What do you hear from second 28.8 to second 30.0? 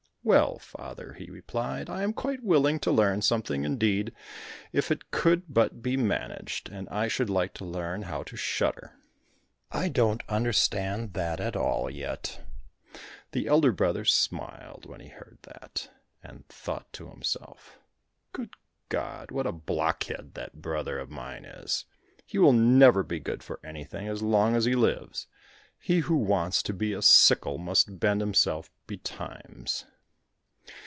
betimes."